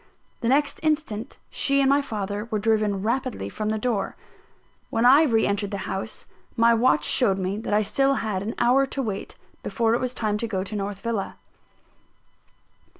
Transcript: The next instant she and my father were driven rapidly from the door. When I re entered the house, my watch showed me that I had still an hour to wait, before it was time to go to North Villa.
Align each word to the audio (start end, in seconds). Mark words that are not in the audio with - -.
The 0.39 0.47
next 0.47 0.79
instant 0.81 1.37
she 1.51 1.79
and 1.79 1.87
my 1.87 2.01
father 2.01 2.45
were 2.49 2.57
driven 2.57 3.03
rapidly 3.03 3.49
from 3.49 3.69
the 3.69 3.77
door. 3.77 4.15
When 4.89 5.05
I 5.05 5.21
re 5.25 5.45
entered 5.45 5.69
the 5.69 5.85
house, 5.85 6.25
my 6.57 6.73
watch 6.73 7.03
showed 7.05 7.37
me 7.37 7.59
that 7.59 7.71
I 7.71 7.77
had 7.83 7.85
still 7.85 8.15
an 8.23 8.55
hour 8.57 8.87
to 8.87 9.01
wait, 9.03 9.35
before 9.61 9.93
it 9.93 10.01
was 10.01 10.15
time 10.15 10.39
to 10.39 10.47
go 10.47 10.63
to 10.63 10.75
North 10.75 11.01
Villa. 11.01 11.35